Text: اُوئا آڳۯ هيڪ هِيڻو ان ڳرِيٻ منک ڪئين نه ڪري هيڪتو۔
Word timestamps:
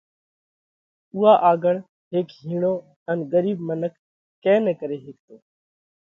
اُوئا 1.13 1.33
آڳۯ 1.51 1.75
هيڪ 2.13 2.27
هِيڻو 2.45 2.73
ان 3.09 3.17
ڳرِيٻ 3.31 3.57
منک 3.67 3.93
ڪئين 4.43 4.61
نه 4.67 4.73
ڪري 4.79 4.97
هيڪتو۔ 5.05 5.35